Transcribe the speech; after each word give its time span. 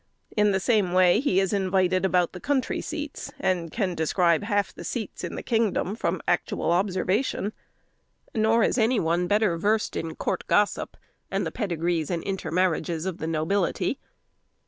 In 0.35 0.49
the 0.51 0.59
same 0.59 0.93
way 0.93 1.19
he 1.19 1.39
is 1.39 1.53
invited 1.53 2.05
about 2.05 2.31
the 2.31 2.39
country 2.39 2.81
seats, 2.81 3.31
and 3.39 3.71
can 3.71 3.93
describe 3.93 4.41
half 4.41 4.73
the 4.73 4.83
seats 4.83 5.23
in 5.23 5.35
the 5.35 5.43
kingdom, 5.43 5.95
from 5.95 6.23
actual 6.27 6.71
observation; 6.71 7.53
nor 8.33 8.63
is 8.63 8.79
any 8.79 8.99
one 8.99 9.27
better 9.27 9.59
versed 9.59 9.95
in 9.95 10.15
court 10.15 10.47
gossip, 10.47 10.97
and 11.29 11.45
the 11.45 11.51
pedigrees 11.51 12.09
and 12.09 12.23
intermarriages 12.23 13.05
of 13.05 13.19
the 13.19 13.27
nobility. 13.27 13.99